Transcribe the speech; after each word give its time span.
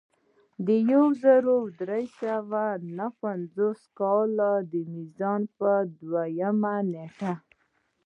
د 0.65 0.67
یو 0.91 1.03
زر 1.23 1.43
درې 1.81 2.03
سوه 2.21 2.63
نهه 2.97 3.09
پنځوس 3.21 3.81
کال 3.99 4.29
د 4.71 4.73
میزان 4.93 5.41
پر 5.57 5.79
دویمه 5.99 6.75
نېټه. 6.91 7.33